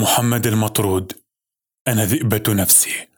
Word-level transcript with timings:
محمد 0.00 0.46
المطرود 0.46 1.12
أنا 1.88 2.04
ذئبة 2.04 2.42
نفسي. 2.48 3.08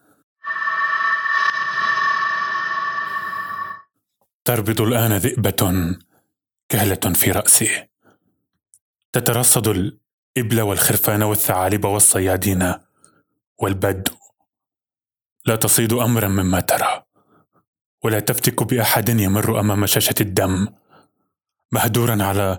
تربض 4.44 4.80
الآن 4.80 5.12
ذئبة 5.16 5.96
كهلة 6.68 7.12
في 7.14 7.32
رأسي. 7.32 7.88
تترصد 9.12 9.68
الإبل 9.68 10.60
والخرفان 10.60 11.22
والثعالب 11.22 11.84
والصيادين 11.84 12.74
والبدو 13.58 14.12
لا 15.46 15.56
تصيد 15.56 15.92
أمرا 15.92 16.28
مما 16.28 16.60
ترى 16.60 17.02
ولا 18.04 18.20
تفتك 18.20 18.62
بأحد 18.62 19.08
يمر 19.08 19.60
أمام 19.60 19.86
شاشة 19.86 20.14
الدم 20.20 20.68
مهدورا 21.72 22.22
على 22.22 22.58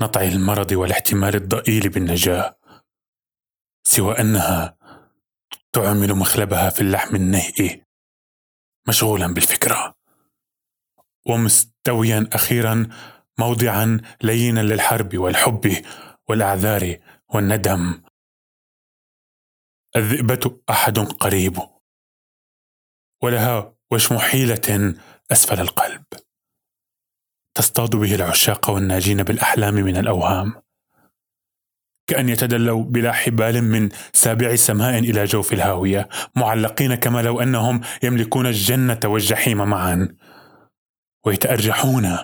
نطع 0.00 0.22
المرض 0.22 0.72
والاحتمال 0.72 1.34
الضئيل 1.34 1.88
بالنجاة. 1.88 2.59
سوى 3.82 4.20
أنها 4.20 4.76
تعمل 5.72 6.14
مخلبها 6.14 6.70
في 6.70 6.80
اللحم 6.80 7.16
النهئ 7.16 7.80
مشغولا 8.88 9.26
بالفكرة. 9.34 9.96
ومستويا 11.26 12.28
أخيرا 12.32 12.88
موضعا 13.38 14.00
لينا 14.22 14.60
للحرب 14.60 15.18
والحب 15.18 15.84
والأعذار 16.28 16.96
والندم. 17.34 18.02
الذئبة 19.96 20.60
أحد 20.70 20.98
قريب. 20.98 21.58
ولها 23.22 23.74
وشم 23.92 24.18
حيلة 24.18 24.94
أسفل 25.32 25.60
القلب. 25.60 26.04
تصطاد 27.54 27.96
به 27.96 28.14
العشاق 28.14 28.70
والناجين 28.70 29.22
بالأحلام 29.22 29.74
من 29.74 29.96
الأوهام. 29.96 30.62
كأن 32.10 32.28
يتدلوا 32.28 32.84
بلا 32.84 33.12
حبال 33.12 33.64
من 33.64 33.88
سابع 34.12 34.56
سماء 34.56 34.98
إلى 34.98 35.24
جوف 35.24 35.52
الهاوية 35.52 36.08
معلقين 36.36 36.94
كما 36.94 37.22
لو 37.22 37.40
أنهم 37.40 37.80
يملكون 38.02 38.46
الجنة 38.46 39.00
والجحيم 39.04 39.56
معا. 39.56 40.16
ويتأرجحون 41.26 42.18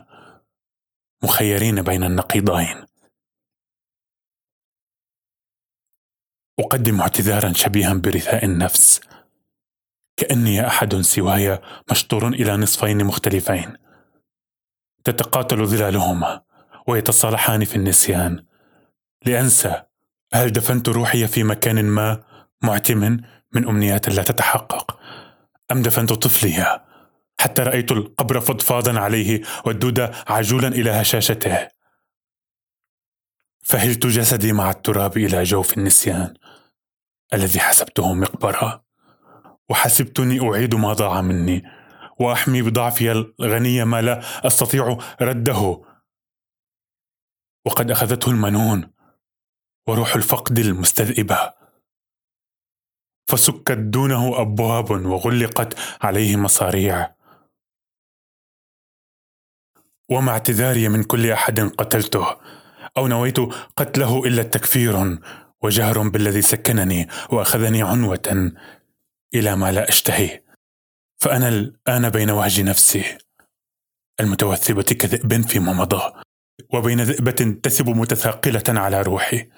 مخيرين 1.25 1.83
بين 1.83 2.05
النقيضين. 2.05 2.87
أقدم 6.61 7.01
اعتذارا 7.01 7.53
شبيها 7.53 7.95
برثاء 7.95 8.45
النفس. 8.45 9.01
كأني 10.17 10.67
أحد 10.67 10.95
سواي 10.95 11.61
مشطور 11.91 12.29
إلى 12.29 12.57
نصفين 12.57 13.05
مختلفين. 13.05 13.77
تتقاتل 15.05 15.67
ظلالهما 15.67 16.43
ويتصالحان 16.89 17.65
في 17.65 17.77
النسيان. 17.77 18.47
لأنسى. 19.25 19.83
هل 20.33 20.53
دفنت 20.53 20.89
روحي 20.89 21.27
في 21.27 21.45
مكان 21.45 21.85
ما 21.85 22.25
معتم 22.63 23.21
من 23.53 23.69
أمنيات 23.69 24.09
لا 24.09 24.23
تتحقق؟ 24.23 25.01
أم 25.73 25.83
دفنت 25.83 26.13
طفلي؟ 26.13 26.81
حتى 27.41 27.63
رأيت 27.63 27.93
القبر 27.93 28.41
فضفاضا 28.41 29.01
عليه 29.01 29.43
والدود 29.65 30.01
عجولا 30.27 30.69
إلى 30.69 30.91
هشاشته. 30.91 31.69
فهلت 33.65 34.07
جسدي 34.07 34.53
مع 34.53 34.71
التراب 34.71 35.17
إلى 35.17 35.43
جوف 35.43 35.79
النسيان 35.79 36.35
الذي 37.35 37.61
حسبته 37.61 38.15
مقبرة. 38.15 38.85
وحسبتني 39.69 40.49
أعيد 40.49 40.75
ما 40.75 40.93
ضاع 40.93 41.21
مني. 41.21 41.63
وأحمي 42.21 42.63
بضعفي 42.63 43.13
الغني 43.13 43.85
ما 43.85 44.03
لا 44.03 44.47
أستطيع 44.47 44.99
رده. 45.21 45.83
وقد 47.67 47.91
أخذته 47.91 48.31
المنون 48.31 48.96
وروح 49.89 50.17
الفقد 50.17 50.59
المستذئبة. 50.59 51.53
فسكت 53.31 53.73
دونه 53.79 54.41
أبواب 54.41 54.91
وغلقت 54.91 55.79
عليه 56.03 56.37
مصاريع. 56.37 57.17
ومع 60.11 60.33
اعتذاري 60.33 60.89
من 60.89 61.03
كل 61.03 61.31
أحد 61.31 61.61
قتلته 61.61 62.37
أو 62.97 63.07
نويت 63.07 63.39
قتله 63.77 64.25
إلا 64.25 64.43
التكفير 64.43 65.19
وجهر 65.63 66.09
بالذي 66.09 66.43
سكنني 66.43 67.09
وأخذني 67.33 67.83
عنوة 67.83 68.53
إلى 69.35 69.57
ما 69.57 69.73
لا 69.73 69.89
أشتهي 69.89 70.43
فأنا 71.19 71.49
الآن 71.49 72.11
بين 72.11 72.31
وهج 72.31 72.61
نفسي 72.61 73.19
المتوثبة 74.21 74.83
كذئب 74.83 75.43
فيما 75.43 75.73
مضى 75.73 76.26
وبين 76.75 77.01
ذئبة 77.01 77.57
تثب 77.63 77.89
متثاقلة 77.89 78.63
على 78.69 79.03
روحي 79.03 79.49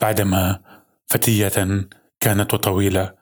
بعدما 0.00 0.60
فتية 1.06 1.88
كانت 2.20 2.54
وطويلة 2.54 3.14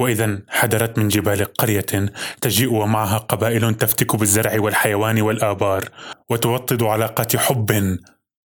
وإذا 0.00 0.42
حدرت 0.48 0.98
من 0.98 1.08
جبال 1.08 1.44
قرية 1.44 2.12
تجيء 2.40 2.72
ومعها 2.72 3.18
قبائل 3.18 3.74
تفتك 3.74 4.16
بالزرع 4.16 4.60
والحيوان 4.60 5.22
والآبار 5.22 5.88
وتوطد 6.30 6.82
علاقات 6.82 7.36
حب 7.36 7.98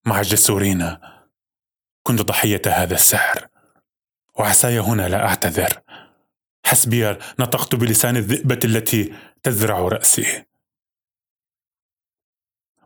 مع 0.07 0.21
الجسورين. 0.21 0.97
كنت 2.03 2.23
ضحية 2.23 2.63
هذا 2.67 2.95
السحر 2.95 3.47
وعساي 4.39 4.79
هنا 4.79 5.09
لا 5.09 5.27
أعتذر. 5.27 5.81
حسبي 6.67 7.17
نطقت 7.41 7.75
بلسان 7.75 8.17
الذئبة 8.17 8.61
التي 8.65 9.13
تزرع 9.43 9.79
رأسي. 9.79 10.45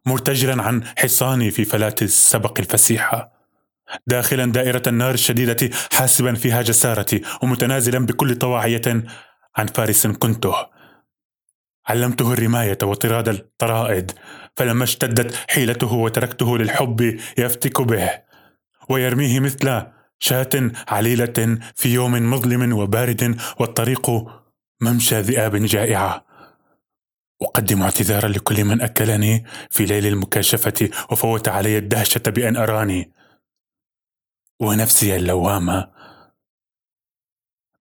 مرتجلا 0.06 0.62
عن 0.62 0.84
حصاني 0.99 1.50
في 1.50 1.65
فلاة 1.65 1.94
السبق 2.03 2.61
الفسيحة. 2.61 3.33
داخلا 4.06 4.53
دائرة 4.53 4.83
النار 4.87 5.15
الشديدة 5.15 5.71
حاسبا 5.93 6.34
فيها 6.34 6.62
جسارتي 6.62 7.22
ومتنازلا 7.43 7.99
بكل 7.99 8.34
طواعية 8.34 9.05
عن 9.56 9.66
فارس 9.66 10.06
كنته. 10.06 10.55
علمته 11.89 12.33
الرماية 12.33 12.78
وطراد 12.83 13.28
الطرائد 13.28 14.12
فلما 14.56 14.84
اشتدت 14.84 15.34
حيلته 15.49 15.93
وتركته 15.93 16.59
للحب 16.59 17.19
يفتك 17.39 17.81
به 17.81 18.11
ويرميه 18.89 19.41
مثل 19.41 19.83
شاة 20.19 20.71
عليلة 20.89 21.59
في 21.75 21.95
يوم 21.95 22.31
مظلم 22.31 22.72
وبارد 22.72 23.41
والطريق 23.59 24.11
ممشى 24.81 25.21
ذئاب 25.21 25.56
جائعة. 25.56 26.25
أقدم 27.42 27.82
اعتذارا 27.82 28.28
لكل 28.28 28.64
من 28.64 28.80
أكلني 28.82 29.44
في 29.70 29.84
ليل 29.84 30.06
المكاشفة 30.06 30.91
وفوت 31.10 31.48
علي 31.48 31.78
الدهشة 31.78 32.20
بأن 32.26 32.56
أراني. 32.56 33.12
ونفسي 34.60 35.16
اللوامة. 35.16 35.92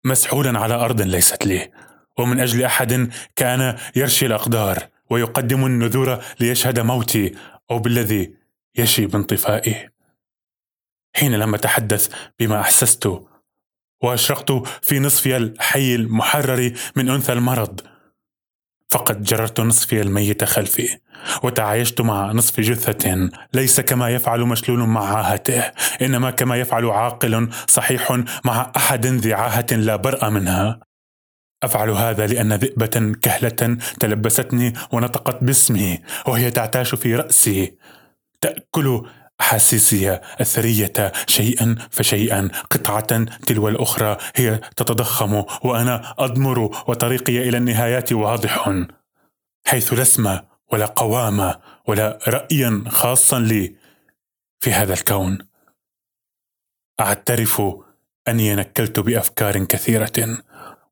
مسحولا 0.04 0.58
على 0.58 0.74
أرض 0.74 1.02
ليست 1.02 1.46
لي 1.46 1.72
ومن 2.18 2.40
أجل 2.40 2.64
أحد 2.64 3.12
كان 3.36 3.78
يرشي 3.96 4.26
الأقدار 4.26 4.88
ويقدم 5.10 5.66
النذور 5.66 6.24
ليشهد 6.40 6.80
موتي 6.80 7.34
أو 7.70 7.78
بالذي 7.78 8.36
يشي 8.76 9.06
بانطفائي 9.06 9.90
حين 11.16 11.34
لم 11.34 11.54
أتحدث 11.54 12.14
بما 12.38 12.60
أحسست 12.60 13.20
وأشرقت 14.02 14.52
في 14.82 14.98
نصفي 14.98 15.36
الحي 15.36 15.94
المحرر 15.94 16.72
من 16.96 17.08
أنثى 17.08 17.32
المرض. 17.32 17.93
فقد 18.94 19.22
جررت 19.22 19.60
نصفي 19.60 20.00
الميت 20.00 20.44
خلفي 20.44 20.98
وتعايشت 21.42 22.00
مع 22.00 22.32
نصف 22.32 22.60
جثة. 22.60 23.30
ليس 23.54 23.80
كما 23.80 24.10
يفعل 24.10 24.40
مشلول 24.40 24.78
مع 24.78 25.16
عاهته 25.16 25.62
إنما 26.02 26.30
كما 26.30 26.56
يفعل 26.56 26.86
عاقل 26.86 27.48
صحيح 27.68 28.22
مع 28.44 28.72
أحد 28.76 29.06
ذي 29.06 29.34
عاهة 29.34 29.66
لا 29.72 29.96
برأ 29.96 30.28
منها. 30.28 30.80
أفعل 31.62 31.90
هذا 31.90 32.26
لأن 32.26 32.52
ذئبة 32.52 33.12
كهلة 33.22 33.78
تلبستني 34.00 34.72
ونطقت 34.92 35.44
باسمي 35.44 35.98
وهي 36.26 36.50
تعتاش 36.50 36.94
في 36.94 37.16
رأسي. 37.16 37.76
تأكل 38.40 39.06
أحاسيسي 39.44 40.20
الثرية 40.40 41.12
شيئا 41.26 41.76
فشيئا. 41.90 42.48
قطعة 42.70 43.24
تلو 43.24 43.68
الأخرى 43.68 44.16
هي 44.36 44.60
تتضخم 44.76 45.44
وأنا 45.62 46.14
أضمر 46.18 46.58
وطريقي 46.58 47.48
إلى 47.48 47.56
النهايات 47.56 48.12
واضح. 48.12 48.72
حيث 49.66 50.18
لا 50.18 50.44
ولا 50.72 50.86
قوام 50.86 51.54
ولا 51.88 52.18
رأيا 52.28 52.84
خاصا 52.88 53.38
لي 53.38 53.74
في 54.60 54.72
هذا 54.72 54.94
الكون. 54.94 55.38
أعترف 57.00 57.62
أني 58.28 58.54
نكلت 58.54 59.00
بأفكار 59.00 59.64
كثيرة 59.64 60.38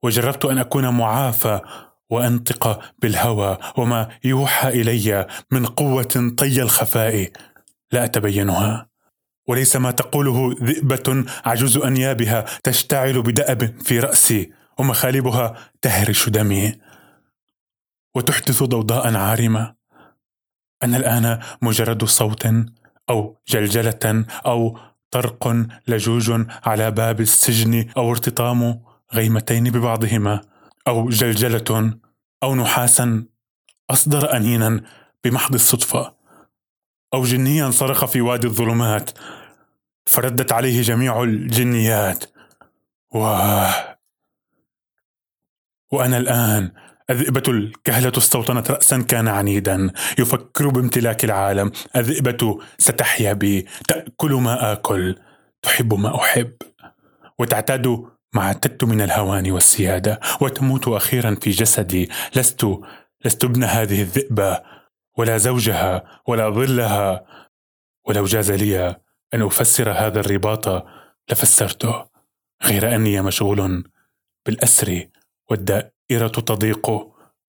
وجربت 0.03 0.45
أن 0.45 0.59
أكون 0.59 0.89
معافى 0.89 1.61
وأنطق 2.11 2.93
بالهوى 2.99 3.59
وما 3.77 4.09
يوحى 4.25 4.69
إلي 4.69 5.27
من 5.51 5.67
قوة 5.67 6.35
طي 6.39 6.63
الخفاء. 6.63 7.33
لا 7.93 8.05
أتبينها. 8.05 8.89
وليس 9.49 9.77
ما 9.77 9.91
تقوله 9.91 10.57
ذئبة 10.63 11.25
عجوز 11.45 11.77
أنيابها 11.77 12.45
تشتعل 12.63 13.23
بدأب 13.23 13.81
في 13.81 14.01
رأسي 14.01 14.53
ومخالبها 14.79 15.57
تهرش 15.83 16.29
دمي. 16.29 16.75
وتحدث 18.15 18.63
ضوضاء 18.63 19.17
عارمة. 19.17 19.75
أنا 20.83 20.97
الآن 20.97 21.39
مجرد 21.63 22.05
صوت 22.05 22.47
أو 23.11 23.37
جلجلة 23.49 24.25
أو 24.47 24.79
طرق 25.11 25.67
لجوج 25.89 26.47
على 26.65 26.91
باب 26.91 27.21
السجن 27.21 27.89
أو 27.97 28.11
ارتطام 28.11 28.83
غيمتين 29.15 29.65
ببعضهما 29.65 30.41
أو 30.89 31.09
جلجلة 31.09 31.99
أو 32.43 32.55
نحاسا 32.55 33.25
أصدر 33.91 34.37
أنينا 34.37 34.81
بمحض 35.25 35.55
الصدفة. 35.55 36.22
أو 37.15 37.25
جنيا 37.25 37.71
صرخ 37.71 38.05
في 38.05 38.21
وادي 38.21 38.47
الظلمات 38.47 39.11
فردت 40.07 40.53
عليه 40.53 40.83
جميع 40.83 41.23
الجنيات. 41.23 42.25
واه 43.11 43.99
وأنا 45.93 46.19
الآن 46.19 46.73
الذئبة 47.11 47.43
الكهلة 47.49 48.13
استوطنت 48.19 48.71
رأسا 48.71 49.03
كان 49.03 49.29
عنيدا 49.29 49.91
يفكر 50.19 50.69
بامتلاك 50.69 51.25
العالم. 51.25 51.73
الذئبة 51.97 52.59
ستحيا 52.79 53.33
بي 53.33 53.67
تأكل 53.89 54.33
ما 54.33 54.73
آكل 54.73 55.17
تحب 55.63 55.95
ما 55.95 56.17
أحب 56.17 56.53
وتعتاد 57.39 57.87
ما 58.33 58.43
اعتدت 58.43 58.85
من 58.85 59.01
الهوان 59.01 59.51
والسيادة 59.51 60.21
وتموت 60.41 60.89
أخيرا 60.89 61.35
في 61.35 61.51
جسدي. 61.51 62.11
لست 62.37 62.67
لست 63.25 63.45
ابن 63.45 63.65
هذه 63.65 64.03
الذئبة. 64.03 64.82
ولا 65.19 65.37
زوجها 65.39 66.21
ولا 66.27 66.51
ظلها. 66.51 67.27
ولو 68.07 68.25
جاز 68.25 68.51
لي 68.51 68.97
أن 69.35 69.43
أفسر 69.43 69.93
هذا 69.93 70.21
الرباط 70.21 70.87
لفسرته 71.31 72.05
غير 72.65 72.95
أني 72.95 73.23
مشغول 73.23 73.85
بالأسر 74.47 75.09
والدائرة 75.51 76.29
تضيق 76.29 76.91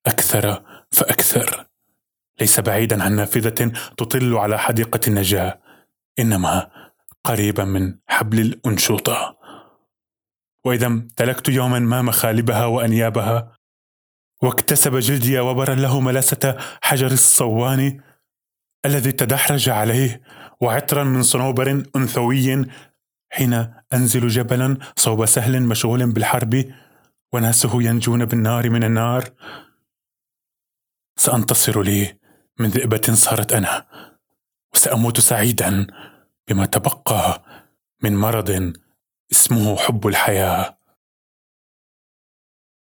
أكثر 0.06 0.63
فأكثر. 0.92 1.65
ليس 2.42 2.60
بعيدا 2.60 3.04
عن 3.04 3.15
نافذة 3.15 3.71
تطل 3.98 4.36
على 4.36 4.59
حديقة 4.59 5.00
النجاة 5.07 5.59
إنما 6.19 6.71
قريبا 7.24 7.63
من 7.63 7.95
حبل 8.07 8.39
الأنشوطة. 8.39 9.38
وإذا 10.66 10.88
امتلكت 10.88 11.50
يوما 11.50 11.80
ما 11.80 12.01
مخالبها 12.01 12.66
وأنيابها 12.66 13.57
واكتسب 14.44 14.95
جلدي 14.95 15.40
وبرا 15.40 15.75
له 15.75 16.00
ملاسة 16.00 16.57
حجر 16.81 17.12
الصوان 17.12 18.01
الذي 18.86 19.12
تدحرج 19.12 19.69
عليه 19.69 20.22
وعطرا 20.62 21.04
من 21.04 21.24
صنوبر 21.24 21.84
أنثوي 21.95 22.66
حين 23.31 23.74
أنزل 23.94 24.28
جبلا 24.28 24.78
صوب 24.95 25.25
سهل 25.25 25.62
مشغول 25.62 26.12
بالحرب 26.12 26.74
وناسه 27.34 27.84
ينجون 27.84 28.25
بالنار 28.25 28.69
من 28.69 28.84
النار. 28.84 29.30
سأنتصر 31.16 31.81
لي 31.81 32.18
من 32.60 32.69
ذئبة 32.69 33.13
صارت 33.13 33.54
أنا 33.54 33.86
وسأموت 34.74 35.19
سعيدا 35.19 35.88
بما 36.48 36.66
تبقى 36.66 37.44
من 38.04 38.16
مرض 38.16 38.74
اسمه 39.31 39.78
حب 39.78 40.07
الحياة. 40.07 40.78